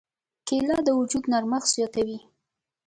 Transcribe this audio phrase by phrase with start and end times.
[0.47, 2.19] کېله د وجود نرمښت زیاتوي.